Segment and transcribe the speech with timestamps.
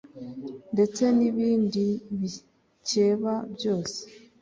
[0.73, 1.85] Ndetse ni bindi
[2.19, 3.99] bikeba byose